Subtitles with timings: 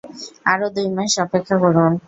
[0.45, 1.91] আরও দুই মাস অপেক্ষা করুন।